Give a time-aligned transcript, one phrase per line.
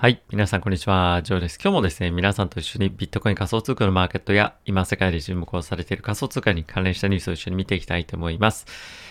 [0.00, 0.22] はい。
[0.30, 1.20] 皆さん、こんにちは。
[1.22, 1.58] ジョーです。
[1.62, 8.64] 今日もですね、皆さんと一緒にビットコイン仮想通貨のマーケットや、今世界で注目をされている仮想通貨に関連したニュースを一緒に見ていきたいと思います。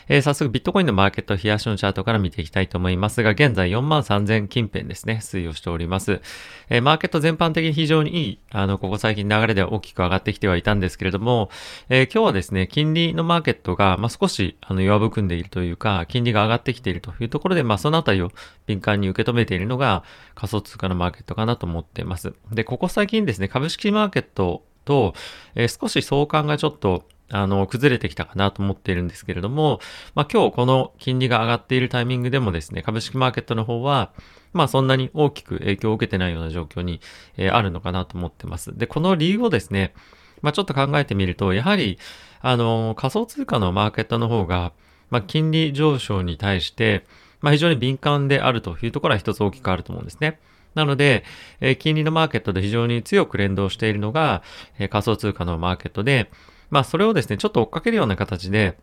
[0.07, 6.21] えー、早速、ビットコインのマーケット、冷やしのチャートから見ていきたいと思いますが、現在4万3000近辺ですね、推移をしております。
[6.70, 11.51] えー、マーケット全般的に非常にいい、あの、ここ最近流れでは大きく上がってきてはいたんですけれども、
[11.90, 18.31] えー、今日はですね、金利のマーケットが、ま、少し、あの、弱含んでいるというか、金利が上がってきているというところで、まあ、そのあたりを
[18.66, 20.03] 敏感に受け止めているのが、
[20.34, 22.34] 仮想通貨のマーケットかなと思っています。
[22.51, 25.13] で、ここ最近ですね、株式マーケットと、
[25.55, 29.79] えー、少し相関がちょっとあの、崩れてきたかなと思っているんですけれども、
[30.15, 34.11] まあ今日この金利が上がっているタイミングでもですね、株式マーケットの方は、
[34.51, 37.01] まあそんなに大きく影響を受けてないような状況に、
[37.37, 38.75] えー、あるのかなと思ってます。
[38.77, 39.93] で、この理由をですね、
[40.41, 41.99] まあちょっと考えてみると、やはり、
[42.41, 44.73] あの、仮想通貨のマーケットの方が、
[45.11, 47.05] まあ金利上昇に対して、
[47.41, 50.39] まあ非常に敏感であるというところは一つ大きくあると思うんですね。
[50.79, 51.25] なので、
[51.59, 54.43] え、金利のマーケットで非常に強く連動しているのが、
[54.79, 56.31] え、仮想通貨のマーケットで、
[56.70, 58.77] まあそれをですね、ちょっと追っかけるような形で、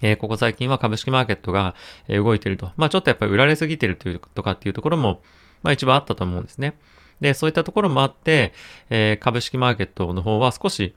[0.00, 1.74] え、ここ最近は株式マーケットが、
[2.08, 2.72] 動いてると。
[2.76, 5.20] まあちょっとやっぱり売られすぎてるというとかっていうところも、
[5.62, 6.78] まあ一番あったと思うんですね。
[7.20, 8.54] で、そういったところもあって、
[8.88, 10.94] え、株式マーケットの方は少し、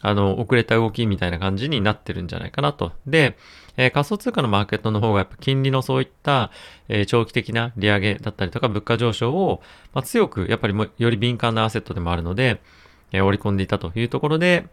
[0.00, 2.92] あの、遅れた動きみたいな感じになってるんじゃないかなと。
[3.06, 3.36] で、
[3.76, 6.50] えー、仮想通貨のマーケットの方がやっぱ金利のそういった、
[6.88, 9.62] えー、長期的な利上げだったりとか物価上昇を、
[9.94, 12.60] まあ、強くやっぱりもより敏感なアセットでもあるので、
[13.12, 14.66] えー、織り込んでいたというところで、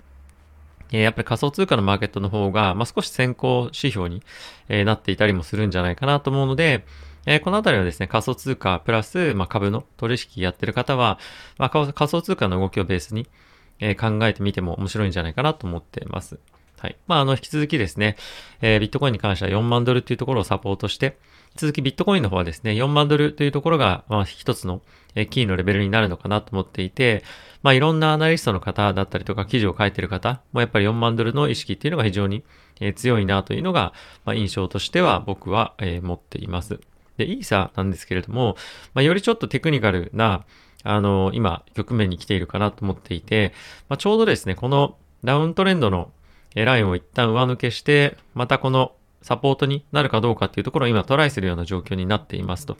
[0.91, 4.21] えやっぱり仮想通貨のマーケットの方が、まあ、少し先行指標に、
[4.69, 6.85] えなっていたりもするんじゃないかなと思うので、
[7.25, 11.17] えこのあたりはですね、仮想通貨プラス、まあ、株の取引やってる方は、
[11.57, 13.27] まあ、仮想通貨の動きをベースに、
[13.79, 16.39] え考えてみても面白いんじゃないかなと思っています。
[16.79, 16.97] はい。
[17.07, 18.17] まあ、あの、引き続きですね、
[18.61, 21.17] えー、ビットコインに関しては4万ドルというところをサポートして、
[21.49, 24.81] 引き続きビットコインの方はですね、4万ドルというところが、まあ、一つの、
[25.15, 27.23] えキーのレベルになるのかなと思っていて、
[27.63, 32.43] まあ、いろんなアナリストの方だったりとか、記事を書いてる方もやっぱり4万ドルの意識っていうのが非常に、
[32.81, 33.93] えー、強いなというのが、
[34.25, 36.79] まあ、印象としては僕は、え、持っています。
[37.17, 38.57] で、イーサなんですけれども、
[38.93, 40.43] まあ、よりちょっとテクニカルな、
[40.85, 43.53] あの、今、局面に来ているかなと思っていて、
[43.89, 46.11] まあ、ちょうどですね、このダウントレンドの
[46.53, 52.77] ラインを一旦上抜けして、またこのサポートになるかどうかっていうところを今トライするような状況になっていますと。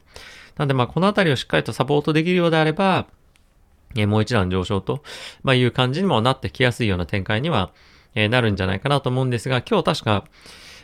[0.58, 3.08] なんでまあこのあたりをしっかりとサポートできるようであれば、
[3.96, 5.02] えもう一段上昇と、
[5.44, 7.72] まあ、いう感じにもなってきやすいような展開には、
[8.14, 10.26] えなるんじゃないかなと思うんですが、今日確か、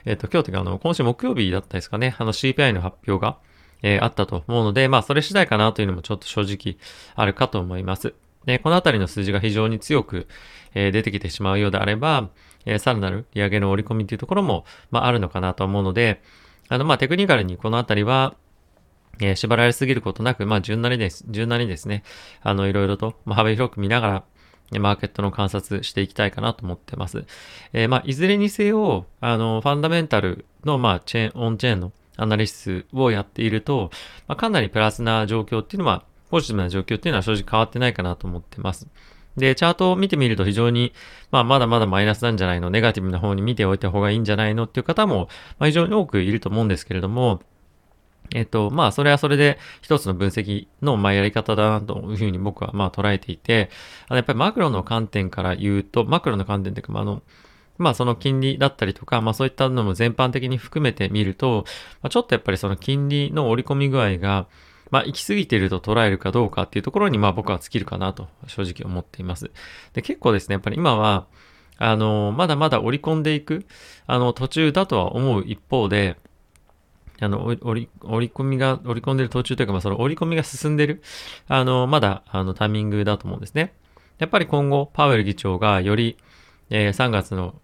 [0.06, 3.38] えっ、と、今日というかあの、今週木曜日だったですかね、あの CPI の発表が、
[3.84, 6.78] えー、あったと思うので、まあそれ次第かなというのもちょっと正直
[7.16, 8.14] あるかと思います。
[8.46, 10.28] で、このあたりの数字が非常に強く、
[10.74, 12.30] えー、出てきてしまうようであれば、
[12.66, 16.22] えー、さらなる利上げの折り込みというところも、まあ、あるのかなと思うので、
[16.70, 18.36] あの、まあ、テクニカルにこのあたりは、
[19.20, 22.04] えー、縛られすぎることなく、まあ、順なりです、順なりですね、
[22.42, 24.24] あの、いろいろと、まあ、幅広く見ながら、
[24.80, 27.26] マーケットの観察していきたいかなと思ってます。
[27.74, 33.90] えー、まあ、いずれにせよ、あの、ファンダメンタルの、まあ、チェーン、オンチェーンのアナリストをやっていると、
[34.28, 38.88] まあ、かなりプラスな状況っていうのは、ポジティブな状況っていうのは正直変わってないかなと思ってます。
[39.38, 40.94] で、チャートを見てみると非常に、
[41.32, 45.30] まあ、まだまだマイナスなんじゃないの、ネガティブな方に見ておいた方がいいんじゃないのっていう方も、
[45.60, 47.42] まあ、非常に多くいると思うんですけれども、
[48.34, 53.70] えっと、まあ、それはそれで一つの分析の、まあ、やり方だなというふうに僕は、まあ、捉えていて、
[54.08, 57.22] あの、やっぱりマクロの観点から言うと、マクロの観点というか、まあ、あの、
[57.82, 61.66] まあ、その金利だったりとか、まあ、そういったのも全般的に含めて見ると、
[62.02, 64.48] まあ、ちょっとやっぱりその金利の織り込み具合が、
[64.92, 69.52] まあ、行き過ぎていると捉えるかどうかっていうところに、まあ、僕は尽きるかなと正直思っています。
[69.94, 71.28] で、結構ですね、やっぱり今は、
[71.78, 73.66] あの、まだまだ織り込んでいく、
[74.06, 76.18] あの、途中だとは思う一方で、
[77.20, 81.02] あの、折り、り込みが、折り込んでる途中というか、まあ、その折り込みが進んでる、
[81.48, 83.74] あの、まだ、あの、タイミングだと思うんですね。
[84.18, 86.18] やっぱり今後、パウエル議長がより、
[86.70, 87.56] えー、3月の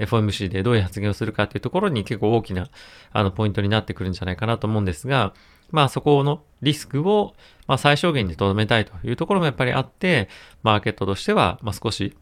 [0.00, 2.68] FOMC でどういう発言をするかっていうところに結構大きな、
[3.12, 5.34] あの、ポイントになってくるんじゃないかなと思うんですが、
[5.70, 7.34] まあそこのリスクを、
[7.66, 10.28] ま、最小限に留めたいというところもやっぱりあって、
[10.62, 12.16] マーケットとしては、ま、少し、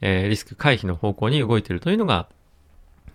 [0.00, 2.28] え、リスク回避の方向に動いているというのが、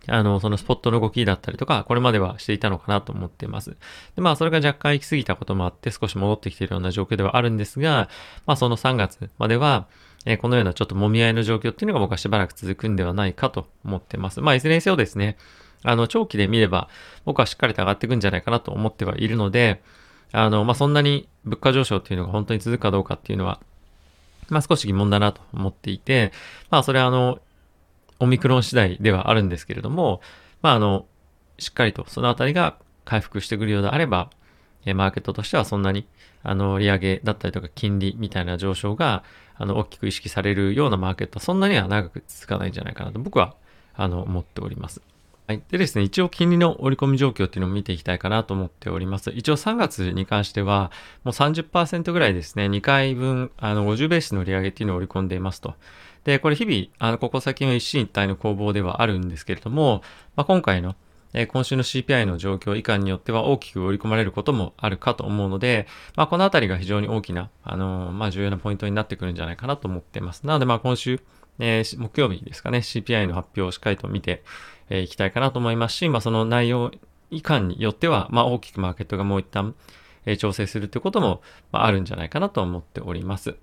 [0.09, 3.75] あの、そのスポットの動きだったりとか、これまではしていたのかなと思っています。
[4.15, 8.09] で、まあ、それが若干行き過ぎたこともあって、少し戻ってきているような状況ではあるんですが、
[8.45, 9.87] まあ、その3月までは、
[10.25, 14.41] え、このようなちょっと揉み合いの状況っていうのが僕はしばらく続くんではないかと思ってます。
[14.41, 15.37] まあ、いずれにせよですね、
[15.83, 16.89] あの、長期で見れば、
[17.25, 19.81] 僕はしっかりと上がっていくんじゃないかなと思ってはいるので、
[20.31, 23.59] あの、まあ、そんなに物価上昇っていうのが本当に続くかどうかっていうのは、
[24.49, 26.31] まあ、少し疑問だなと思っていて、
[26.69, 27.39] まあ、それはあの、
[28.19, 30.21] オミクロン次第ではあるんですけれども、
[30.61, 31.05] まあ、あの、
[31.59, 34.29] しっかりとそのあたりが回復してくるようであれば、
[34.91, 36.07] えマーケットとしてはそんなに、
[36.43, 39.23] あの、利上げだったりとか金利みたいな上昇が、
[39.55, 43.55] あの、大きく意識されるようなマーケットはそんなには長く続かないんじゃないかなと僕は、
[43.95, 45.01] あの、思っております。
[45.47, 45.63] はい。
[45.71, 49.31] でですね、一応金利の織り込み状況っていうのを見ていきたいかなと思っております。
[49.33, 50.91] 一応3月に関しては、
[51.23, 55.75] もう30%ぐらいですね、2回分、あの、50ベースの利上げっていうのを織り込んでいますと。
[56.25, 60.01] で、これ日々、あの、ここ先の一進一退の攻防ではあるんですけれども、
[60.35, 60.97] まあ、今回の、
[61.33, 70.45] え今週の CPI の状況以下によっては大きく織り込まれることもあるかと思うので、まあ、このあたりが非常に大きな、あの、まあ、重要なポイントになってくるんじゃないかなと思っています。
[70.45, 71.21] なので、まあ、今週、
[71.59, 74.43] えー、木曜日ですかね、CPI の発表をしっかりと見て
[74.89, 76.91] い、えー、きたいかなと思いますし、まあ、その内容
[77.29, 79.75] 以下によっては、まあ、大きくマーケットがもう一旦、
[80.25, 81.41] えー、調整するということも、
[81.71, 83.55] まあ、あるんじゃないかなと思っております。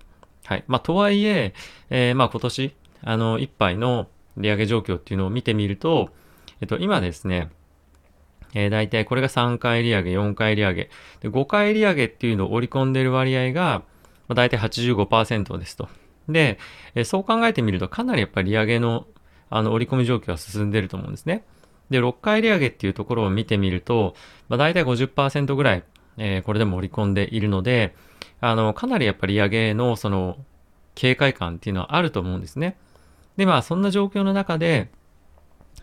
[0.45, 0.63] はい。
[0.67, 1.53] まあ、とはいえ、
[1.89, 4.07] えー、まあ、今年、あの、一杯の
[4.37, 6.09] 利上げ状況っていうのを見てみると、
[6.63, 7.49] っと、今ですね、
[8.53, 13.83] えー、大体これが3回利上げ、4回利上げ、で5回利上げっていうのを織り込んでいる割合が、
[14.27, 15.89] まあ、大体85%ですと。
[16.29, 16.57] で、
[16.95, 19.05] えー、そう考えてみるとかなりやっぱり利上げの
[19.49, 21.43] あの織り込み状況は進んでると思うんですね。
[21.89, 24.15] で、6回利上げっていうところを見てみると、
[24.49, 25.83] まあ、大体50%ぐらい、
[26.17, 27.95] えー、これでも織り込んでいるので、
[28.41, 30.37] あの、かなりやっぱり利上げのその
[30.95, 32.77] 警戒感っていうのはあると思うんですね。
[33.37, 34.89] で、まあ、そんな状況の中で、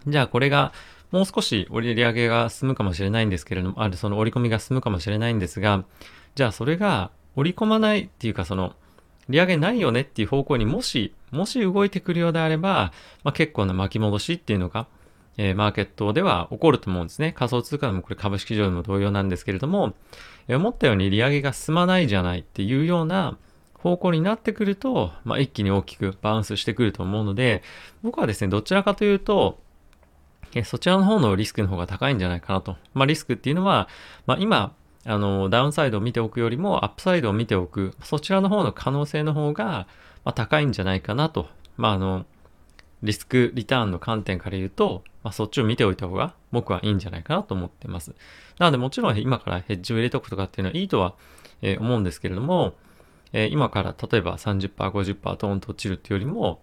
[0.06, 0.72] じゃあこれが、
[1.10, 5.84] もう少し売り上げが進むかもしれないんですけれども、あるその織り込みが進むかもしれないんですが、
[6.34, 8.74] じゃあそれが織り込まないっていうか、その、
[9.28, 12.92] 利上げないよねっていう方向にもし、もし動いてくるようであれば、
[13.24, 14.86] まあ、結構な巻き戻しっていうのが、
[15.36, 17.32] えー、マーケットでは起こると思うんですね。
[17.32, 19.94] 仮想通貨でもこれ株式上でも同様なんですけれども、
[20.48, 23.36] えー、思ったように利上げが進まないじゃないっていうような、
[23.82, 27.64] 方向になってくると、まあ、一気に大きくバウンスしてくると思うので、
[28.02, 29.58] 僕はですね、どちらかというと、
[30.54, 32.76] えそちらの方のリスクの方が高いんじゃないかなと。
[32.94, 33.88] まあ、リスクっていうのは、
[34.26, 39.86] まあ、今、あの、ダウンサイドを見ておくよりも、アップサイドを見ておく、そちらの方の可能性の方が、
[40.24, 41.48] まあ、高いんじゃないかなと。
[41.76, 42.26] まあ、あの、
[43.02, 48.14] リスクリターンの観点から言うと、まあ、そっちを見ておいた方が僕はいいんじゃないかなと思ってます。
[48.58, 51.14] なのでもちろん今からヘッジを入れておくとかっていうのはいいとは、
[51.62, 52.74] え、思うんですけれども、
[53.32, 56.60] え、今から例えば30%、50%トーンと落ちるっていうよりも、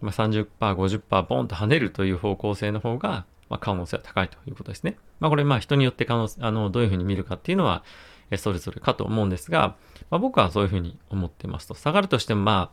[0.00, 4.96] まあ、30%、50%ボンと跳ねるという方向性の方が、まあ、可能性は高いということですね。
[5.20, 7.84] まあ、これ、まあ、人によって可能あのどういうふうに見るかっていうのは、
[8.30, 9.76] えそれぞれかと思うんですが、
[10.10, 11.74] まあ、僕はそういうふうに思ってますと。
[11.74, 12.72] 下がるとしても、ま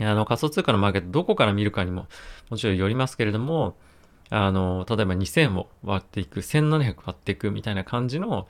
[0.00, 2.08] あ、あの仮想通貨のマーケットどこから見るかにも
[2.50, 3.76] もちろんよりますけれども、
[4.30, 8.48] あの、例えば2000を割っていく、1700割っていくみたいな感じの、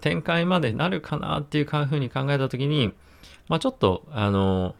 [0.00, 2.92] 展開までなるかなっていうふうに考えたときに、
[3.48, 4.74] まあちょっと、あの、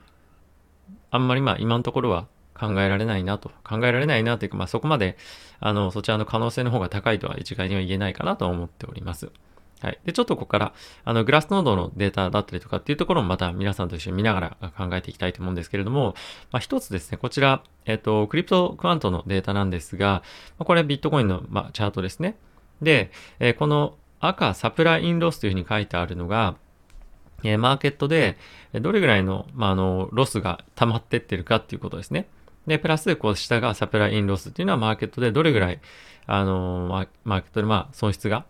[1.11, 2.26] あんまりまあ今のところは
[2.58, 5.17] 考えられないなと、考えられないなというか、まあそこまで、
[5.61, 9.31] あの、そちらの可能性の方が高いとは一概には言えないかなと思っております。
[9.81, 9.99] はい。
[10.06, 10.73] で、ちょっとここから、
[11.05, 16.14] あの、 Glassnode のデータだったりとかっていうところもまた皆さんと一緒に見ながら考えていきたいと思うんですけれども、
[16.50, 20.23] まあ一つですね、こちら、えっ、と、 CryptoQuant のデータなんですが、
[20.59, 22.37] まあ、これビットコインの、まあ、チャートですね。
[22.81, 26.56] で、え、この赤 Supply in Loss というふうに書いてあるのが、
[27.44, 28.38] えマーケットで
[28.73, 32.29] どれぐらいの、まあ、あの、ロスが溜まってってるかっていうことですね。
[32.67, 35.81] で、プラス、こう、下が Supply in Loss っていうのはマーケットでどれぐらい、
[36.27, 38.45] あの、マーケットで、まあ、損失が、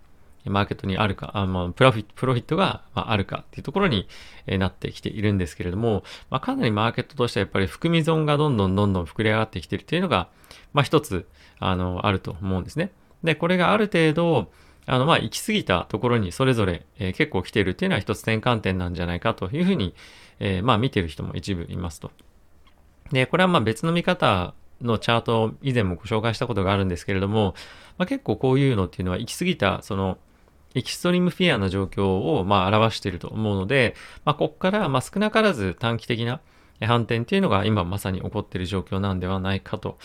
[0.45, 4.09] マーケットにあるか、あまあ、プロフィット、プロフィットが、あ、るかっていうところに、
[4.47, 10.29] なってきているんですけれども、まあ、かなりマーケットとしてはやっぱり含み損がどんどんどんどん膨れ上がってきてるっていうのが、
[10.73, 11.27] まあ、一つ、
[11.59, 12.93] あの、あると思うんですね。
[13.25, 14.51] で、これがある程度、
[14.87, 19.95] あの、まあ、行き過ぎたところにそれぞれ、えー、結構来ているっていうのは一つ転換点なんじゃないかというふうに、
[20.39, 22.13] えー、まあ、見てる人も一部いますと。
[23.13, 27.55] で、これはまあ別の見方のチャートを以前もご紹介したことがあるんですけれども、
[27.99, 30.19] まあ、結構こういうのっていうのは行き過ぎた、その、
[30.75, 33.95] エキストリームフィアな状況をまあ表していると思うので、
[34.27, 36.41] まあ、ここからまあ少なからず短期的な
[36.81, 39.97] 反転っていうのが今まさに起こっている状況なんではないかと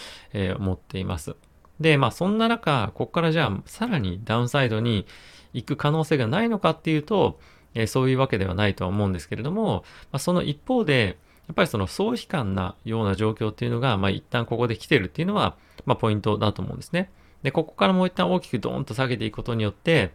[0.58, 1.36] 思っています。
[1.82, 5.06] で、まあそんな中、ここからじゃあさらにダウンサイドに
[5.54, 7.40] 行く可能性がないのかっていうと、
[7.88, 11.18] そういうわけではないとは思うんですけれども、まあ、その一方で、
[11.52, 17.12] やっぱりその総悲観なような状況っていうのが、まあ一旦ここで来てるっていうのは、まあポイントだと思うんですね。
[17.44, 20.12] で、ここからもう一旦大きくドーンと下げていくことによって、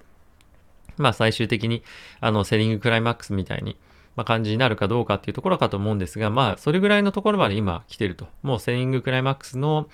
[0.96, 1.82] まあ最終的に、
[2.20, 3.76] あの、セリングクライマックスみたいに、
[4.16, 8.28] まあ、感じになるかどうかっていうところかと思うんですが、まあ、それぐらいのところまで今来てると。
[8.42, 9.88] もうセリングクライマックスの、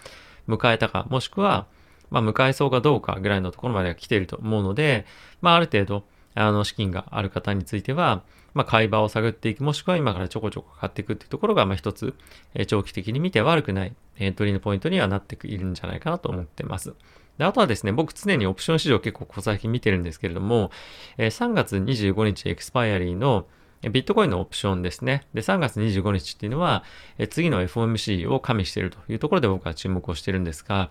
[0.48, 1.66] 迎えたか、もしくは、
[2.10, 5.06] まあ、迎えそうかどうかぐらいのところまで来てると思うので、
[5.40, 8.22] まあ、ある程度、あの、資金がある方については、
[8.54, 12.14] まあ、買い場を探っていく、もしくは今からちょこちょこ買っていくっていうところが、まあ、一つ、
[12.54, 16.94] え、長期的に見て悪くないエントリーのポイントにはなっているんじゃないかなと思ってます。
[17.38, 20.70] であとはですね、僕常にオプション市場結構小先見てるんですけれども、
[21.16, 23.46] え、3月25日エクスパイアリーの
[23.90, 25.26] ビットコインのオプションですね。
[25.34, 26.84] で、3月25日っていうのは、
[27.18, 30.90] え次の FOMC を加味しているというところで僕は注目をしてるんですが、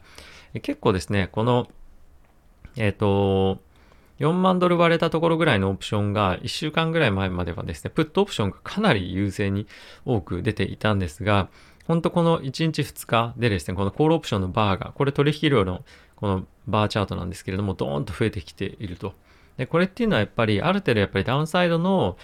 [0.53, 1.69] え結構ですね、この、
[2.75, 3.61] えっ、ー、と、
[4.21, 9.65] 4万ドル割れたところぐらいのオプションが1週間ぐらい前まではですね、プットオプションがかなり優勢に
[10.05, 11.49] 多く出ていたんですが、
[11.87, 15.83] 本当この1日2日でですね、このコールオプションのバーが、これ取引量の
[16.15, 19.13] このバーチャートなんですけれども、ドーンと増えてきていると。
[19.57, 22.17] で、これっていうのはやっぱり、ある程度やっぱりダウンサイドの、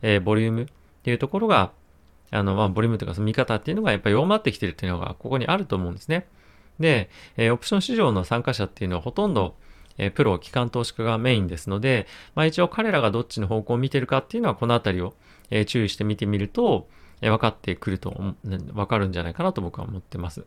[0.00, 0.66] えー、ボリュームっ
[1.02, 1.72] ていうところが、
[2.30, 6.26] あの、まあ、ボリュームというかその見方っていうのがやっぱり弱まってきてるっていうのがここにあると思うんですね。
[6.80, 9.54] で、えー、オプション市場の参加者っていうのはほとんど、
[9.98, 15.14] え、プロ、機関投資家がメインですので、まあ、一応彼らがどっちの方向を見てるかっていうのはこのあたりを、
[15.50, 16.88] え、注意して見てみると、
[17.20, 20.44] え、分かってくると、分かるんじゃないかなと僕は思ってます。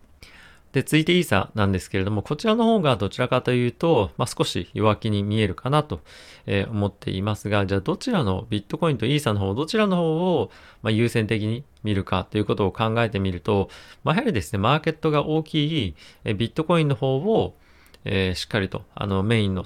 [0.75, 6.01] で、続いてイーサなんですけれども、こちらの方がどちらかというと、まあ、少し弱気に見えるかなと、
[6.47, 13.69] え思っていますが、じゃあどちらのビットコインとイーサの方、どちらの方を、ま優先的に見るかということを考えてみると、
[14.03, 17.55] まあ、やはりですね、マーケットが大きいえビットコインの方を、
[18.05, 19.65] えー、しっかりとあのメインの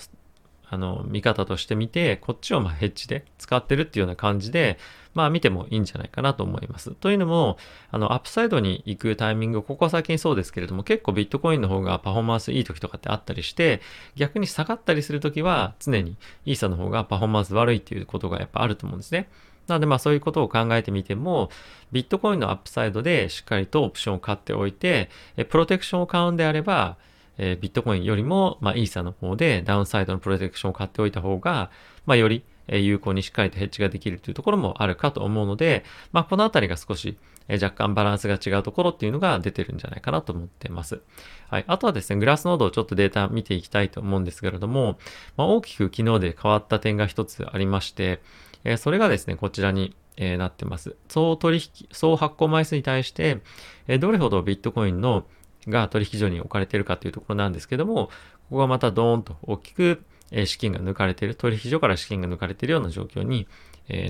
[0.72, 4.77] あの、見方として見て、こっちをまヘッジで使ってるっていうような感じで、
[5.15, 6.91] まあ見てもいいんじゃないかなと思います。
[6.91, 7.58] というのも、
[7.89, 13.81] あの、アップサイドに行くタイミング、ここは最近そうですけれども、結構ビットコインの方がパフォーマンスいい時とかってあったりして、
[14.15, 19.27] 逆に下がったりする時は、常にイーサの方がパフォーマンス悪いっていうことがやっぱあると思うんですね。
[19.67, 21.50] なのでまあそういうことを考えてみても、
[21.91, 25.10] ビットコインのアップサイドでしっかりとオプションを買っておいて、
[25.50, 26.98] プロテクションを買うんであれば、
[27.39, 31.72] えー、ビットコインよりも、まあ、イーサの方でダウンサイドのプロテクションを買っておいた方が、
[32.05, 37.17] まあ、より有効にしっかりとヘッジができるというところもあるかと思うので、まあ、このあたりが少し
[37.50, 41.01] 若干バランスが違うところっていうのが出てるんじゃないかなと思ってます。
[41.50, 41.65] はい。
[41.65, 45.00] あとはですね、グラスノードをちょっとデータ見ていきたいと思うんですけれども、
[45.36, 48.22] まあ、大きく昨日で変わった点が一つありまして、
[48.63, 50.98] えそれがですね、こちらに、えなってます。
[51.08, 53.39] 総取引、総発行枚数に対して、
[53.88, 55.25] えどれほどビットコインの
[55.70, 58.12] が取引所に置かれているかというところなんですけども、こ
[58.52, 60.04] こがまたドーンと大きく
[60.46, 63.48] 資金が抜かれている、取引所から資金が抜かれているような状況に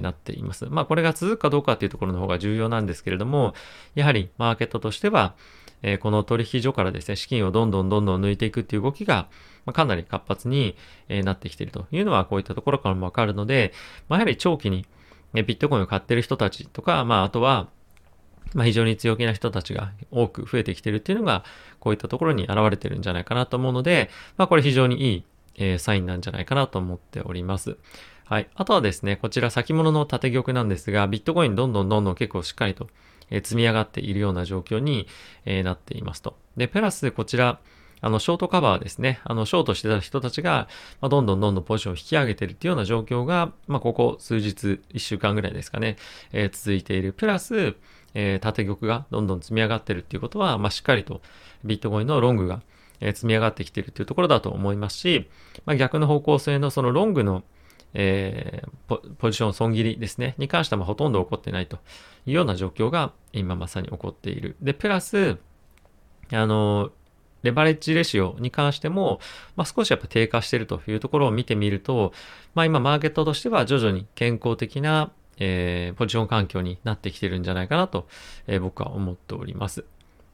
[0.01, 0.65] なっています。
[0.69, 3.53] まあこれが続くかどうかというところの方が重要なんですけれども、
[3.95, 5.35] やはりマーケットとしては、
[6.01, 9.29] この取引所からですね、資金をどんどんどんどん抜いていくっていう動きが、
[9.71, 10.75] かなり活発に
[11.07, 13.71] なってきているというのはこういったところからもわかるので、
[14.09, 14.85] まあ、やはり長期に
[15.33, 17.69] ビットコインを買ってる人たちとか、まああとは
[18.53, 21.43] まあ、非常に強気な人たちが多く増えてきてるっていうのが、
[21.79, 25.23] こういったところに現れてるんじゃないかなと思うので、まあ、これ非常にいい、
[25.55, 27.77] えー、サインなんじゃないかなと思っております。
[28.25, 28.47] はい。
[28.55, 32.87] あとはですね、こちら先物の縦玉なんですが、ビットコインどんどんどんどん結構しっかりと、
[33.31, 35.07] えー、積み上がっているような状況に、
[35.45, 36.37] えー、なっていますと。
[36.55, 37.59] で、プラスこちら、
[38.01, 39.19] あの、ショートカバーですね。
[39.23, 40.67] あの、ショートしてた人たちが、
[41.01, 45.97] まあ、どんどんどんどんポジションを引き上げてるっていうような状況が、まあ、ここ数日、1週間ぐらいですかね、
[46.31, 47.13] えー、続いている。
[47.13, 47.75] プラス、
[48.13, 51.21] えー、縦玉がどんどん積み上がってるっていうことは、まあ、しっかりと
[51.63, 52.61] ビットコインのロングが、
[52.99, 55.29] えー、積み上がってきてるっていうところだと思いますし、
[55.65, 57.43] まあ、逆の方向性のそのロングの、
[57.93, 61.77] えー、ポジション損切りですね、に関してはほとんど起こってないと
[62.25, 64.55] いうような状況が今まさに起こっている。
[64.61, 65.37] で、プラス、
[66.31, 66.91] あの、
[67.41, 69.19] レバレッジレシオに関しても、
[69.55, 72.11] まあ、少しやっぱ低下しているというところを見てみると、
[72.53, 78.07] まあ、今マーケットとしては徐々に健康的なえー、ポジション環境になってきてるんじゃないかなと、
[78.47, 79.85] えー、僕は思っております。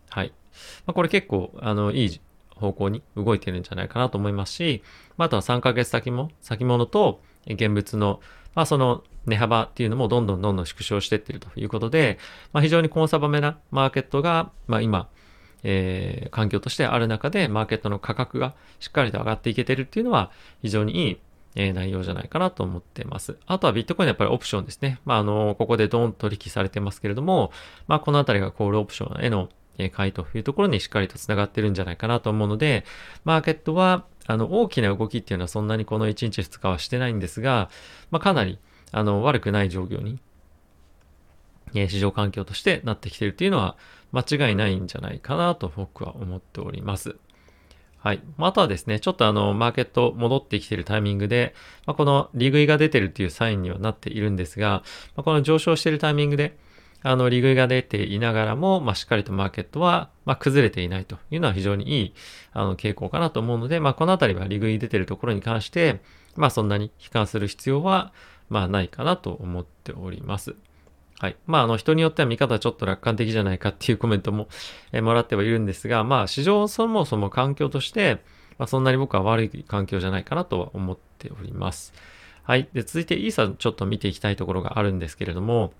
[0.09, 0.33] はい。
[0.85, 2.21] まあ、これ結構、あの、いい
[2.55, 4.83] 方向に動いてるんじゃないかなと思いますし、
[5.17, 8.19] まあ、あとは3ヶ月先も、先物と現物の、
[8.55, 12.17] まあ、その値幅っていうのもどんどんどんどん縮小していってるということで、
[12.53, 15.09] まあ、非常にコンサバめなマーケットが、まあ、今、
[15.63, 20.31] えー、環境としてある中で、マーケットの価格がしっかりと上がっていけてるっていうのは、
[20.62, 21.17] 非常にいい
[21.55, 23.38] え内容じゃないかなと思ってます。
[23.45, 25.00] あとはビットコインやっぱりオプションですね。
[25.05, 27.51] まあ、あの、ここでドーン取引されてますけれども、
[27.88, 29.50] まあ、このあたりがコールオプションへの
[29.91, 32.83] 買いというところにしっかりと繋がってるんじゃないかなと思うので、
[33.24, 37.69] マーケットは、あの、大きな動きっていうのはそんなにこの1日2日はしてないんですが、
[38.12, 38.59] まあ、かなり、
[38.91, 40.19] あの、悪くない状況に、
[41.74, 43.75] 市場環境としてなってきているというのは
[44.13, 47.17] 間違いないんじゃないかなと僕は思っております。
[48.05, 48.21] はい。
[48.38, 51.55] あとはですね、ちょっとあの、マーケット戻ってきているタイミングで、
[51.88, 54.83] まあ、この利食いが出てるっていうサインにはなっているんですが、
[55.15, 56.55] まあ、この上昇しているタイミングで、
[57.01, 62.13] あの、利食いが出ていながらも、まあ、しっかりとマーケットは、まあ、崩れていないというのは非常にいい、
[62.53, 66.00] あの、傾向かなと思うので、まあ、このあたりは利食い出てるところに関して、
[66.35, 68.13] まあ、そんなに悲観する必要は、
[68.50, 70.53] まあ、ないかなと思っております。
[71.19, 71.38] はい。
[71.45, 74.48] まあ、あの、人によっては見方はちょっと楽観的じゃないかっていうコメントも、
[74.91, 78.19] えー、もらってはいるんですが、まあ、市場そもそも環境として、
[78.57, 81.93] まあ、そんなに僕は悪い環境じゃないかなとは思っております。
[82.43, 82.69] はい。
[82.74, 85.74] で、続いてイーサちょっと見ていきたいところがあるんですけれども、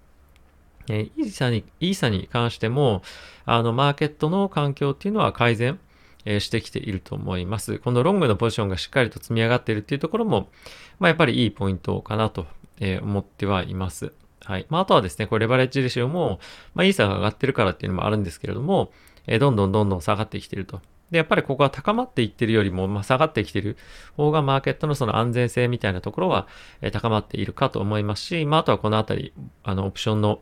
[0.90, 3.02] えイーサに、イーサに関しても、
[3.46, 5.80] あの、マーケットの環境っていうのは改善、
[6.26, 7.78] えしてきていると思います。
[7.80, 10.50] このロングのポジションがしっかりと積み上がっているっていうところも、
[10.98, 12.48] まあ、やっぱりいいポイントかなと、
[12.80, 14.12] え思ってはいます。
[14.44, 14.66] はい。
[14.70, 16.40] まあ、あとはですね、これレバレッジレシオも、
[16.74, 18.92] まあ、イーサが上がってるからっていうのもあるんですけれども、
[19.28, 20.82] えどんどんどんどん下がってきてると。
[21.12, 23.78] で、やっぱりここは高まっていってるよりも、まあ、下がってきてる
[24.18, 26.48] 方がマーケットのその安全性みたいなところは、
[26.82, 30.42] え高まっているかと思いますし、まあ、あとはこのあたり、あの、オプションの、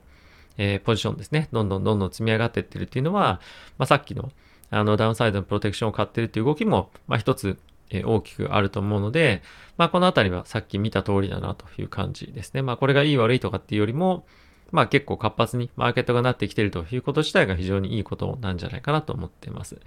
[0.57, 3.41] えー、ポジションですね、どんどんどんどん積み上がっていってるっていうのは、
[3.77, 4.31] まあ、さっきの、
[4.69, 7.57] あの、ダウンサイドのプロテクションを買ってるっていう動きも、まあ、一つ、
[7.89, 9.41] え、大きくあると思うので、
[9.77, 12.61] まあ、このあたりはさっき見た通りだなという感じですね。
[12.61, 14.25] まあ、これがいい悪いとかっていうよりも、
[14.73, 19.79] まあ結構活発にマーケットがなってきてるということ自体が非常にいいことなんじゃないかなと思っています。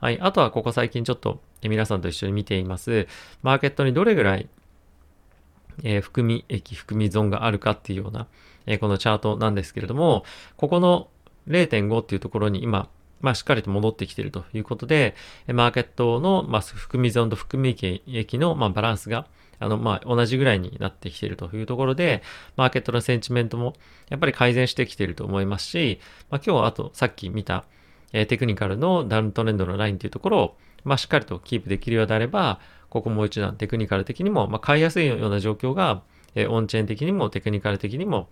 [0.00, 0.18] はい。
[0.18, 3.06] あとはここ最近ちょっと皆さんと一緒に見ています、
[3.42, 4.48] マーケットにどれぐらい、
[5.82, 8.28] えー、含み益、含み損があるかっていうような、
[8.64, 10.24] えー、このチャートなんですけれども、
[10.56, 11.08] ここの
[11.46, 12.88] 0.5っていうところに今、
[13.20, 15.14] まあ、しっかりと戻ってきているということで、
[15.46, 19.26] マーケットの、まあ、含み損と含み益の、まあ、バランスが、
[19.58, 22.22] あの、まあ、同じぐらいになってきているというところで、
[22.56, 23.74] マーケットのセンチメントも
[24.08, 26.00] やっぱり改善してきていると思いますし、
[26.30, 27.64] まあ、今日はあとさっき見た、
[28.12, 32.58] え、テクニカルのダウントレンドのラインというところを、まあ、しっかりとキープできるようであれば、
[32.88, 36.02] ここもう一段テクニカル的にも、まあ、買いやすいような状況が、
[36.34, 38.28] え、オンチェーン的にもテクニカル的にも、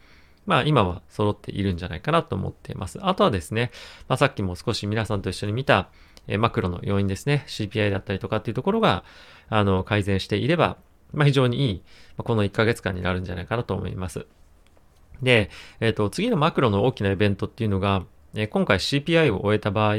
[0.46, 2.98] まあ今は揃っているんじゃないかなと思っています。
[3.02, 3.70] あとはですね、
[4.08, 5.90] まあさっきも少し皆さんと一緒に見た、
[6.28, 9.02] え、マクロの要因ですね、CPI だったりとかっていうところが、
[9.48, 10.76] あの、改善していれば、
[11.12, 11.82] まあ、非常にいい、
[12.18, 14.26] ま、この1ヶ月間になるんじゃないかなと思います。
[15.22, 18.04] で、えっ、ー、と、次のマクロの大きなイベントっていうのが、
[18.34, 19.94] え、今回 CPI を終えた場合、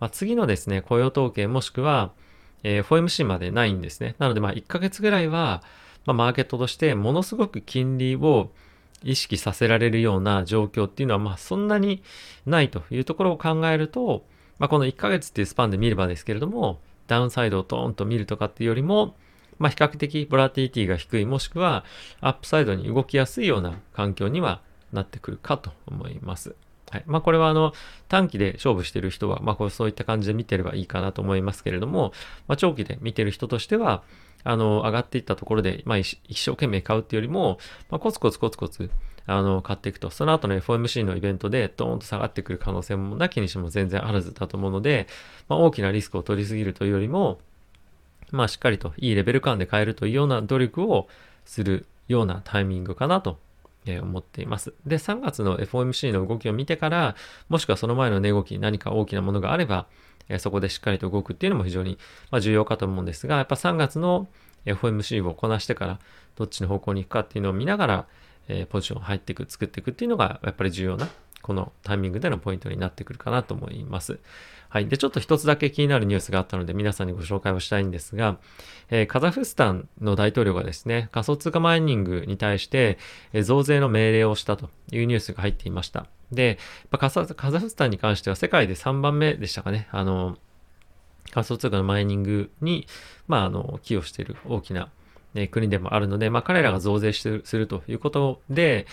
[0.00, 2.12] まあ、次のですね、雇用統計もしくは、
[2.62, 4.16] えー、FOMC までないんですね。
[4.18, 5.62] なので、まあ、1ヶ月ぐらいは、
[6.06, 8.50] まあ、マーケットとしてものすごく金利を
[9.02, 12.02] 意識させられるような状況っていうのは、まあ、そんなに
[12.46, 14.24] ないというところを考えると、
[14.58, 19.16] まあ、この1ヶ月っていうスパンで見ればですけれども、ダウンサイドをトーンと見るとかっていうよりも、
[19.58, 21.84] まあ、比較的ボラティティが低い、もしくは
[22.20, 24.60] アップサイドに動きやすいような環境には
[24.92, 26.54] なってくるかと思います。
[26.90, 27.04] はい。
[27.06, 27.72] まあ、これはあの、
[28.08, 32.12] 短期で勝負してる人は、まあ、こうそういった感じで見てればいいかなと思いますけれども、
[32.46, 34.02] まあ、長期で見てる人としては、
[34.44, 37.58] あの、上がっていったところで、まあ、一生懸命買うっていうよりも、
[37.90, 38.90] まあ、コツコツコツコツ、
[39.26, 45.06] あの、買っていくと、その後の FOMC のイベントでドーンと下がってくる可能性もなきにしても全然あるずだと思うので、
[45.48, 47.40] まあ、大きなリスクを取りすぎるというよりも、
[48.30, 51.08] まあしっかりといいレベル感で変えるというような努力を
[51.44, 53.38] するようなタイミングかなと
[53.86, 54.74] 思っています。
[54.86, 57.16] で、3月の FOMC の動きを見てから、
[57.48, 59.86] もしくはその前の値動き、何か大きなものがあれば、
[60.28, 61.98] えそこでしっかりと動くっていうのも非常に
[62.30, 64.28] ま重要かと思うんですが、やっぱ3月の
[64.66, 65.98] FOMC をこなしてから、
[66.36, 68.06] どっちの方向に行くかっていうのを見ながら、
[68.48, 71.08] えポジション入っていく、作っていくっていうのが、やっぱり重要な、
[71.42, 74.18] このタイミングでのポイントになってくるかなと思います。
[74.68, 74.88] はい。
[74.88, 78.36] で、ちょっと一つだけ気になるニュースがあったので、皆さんにご紹介をしたいんですが、
[78.90, 82.98] えー、カザフスタンの大統領がですね、仮想通貨マイニングに対して、
[83.32, 86.06] え、増税の命令をしたというニュースが入っていました。
[86.32, 86.58] で、
[86.98, 89.88] カザカザフスタンに関しては世界で3番目でしたかね。
[89.90, 90.36] あの、
[91.30, 92.86] 仮想通貨のマイニングに、
[93.26, 94.90] まあ、あの、寄与している大きな
[95.50, 98.86] 国でもあるので、まあ、彼らが増税するということで、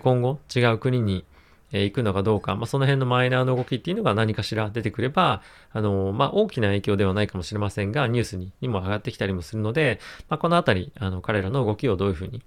[0.00, 1.24] 今後違う国に
[1.72, 12.42] え行くのかどうか、まあ、その辺のマイナーの動きっていうのが何かしら出てくれば、あの、まあ、大きな影響ではないかもしれませんが、ニュースににも上がってきたりもするので、まあ、このあたり、あの、彼らの動きをどういうふうに、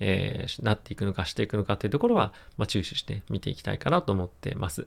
[0.00, 4.86] えー、なっていくのかしていくのかっていうところは、まあ、注視して見ていきたいかなと思ってます。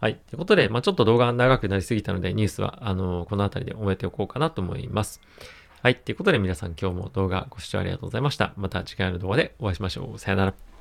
[0.00, 0.16] はい。
[0.16, 5.20] ということで、まあ、ちょっと動画長くなりすぎたので、ニュースは、あの、このあたりで終えておこうかなと思います。
[5.82, 5.96] はい。
[5.96, 8.52] ということで、皆さん今日も動画ご視聴ありがとうございました。
[8.56, 10.18] また次回の動画でお会いしましょう。
[10.18, 10.79] さよなら。